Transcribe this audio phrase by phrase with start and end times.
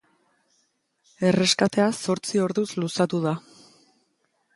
[1.31, 3.35] Erreskatea zortzi orduz luzatu da.